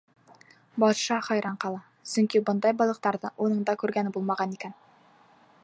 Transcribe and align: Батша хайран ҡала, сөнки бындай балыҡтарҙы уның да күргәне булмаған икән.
Батша 0.83 1.17
хайран 1.27 1.59
ҡала, 1.65 1.83
сөнки 2.13 2.41
бындай 2.47 2.75
балыҡтарҙы 2.79 3.31
уның 3.49 3.61
да 3.69 3.77
күргәне 3.83 4.15
булмаған 4.17 4.57
икән. 4.57 4.75